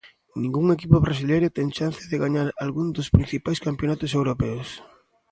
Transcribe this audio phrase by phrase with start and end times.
[0.41, 4.67] Ningún equipo brasileiro ten chance de gañar algún dos principais campionatos europeos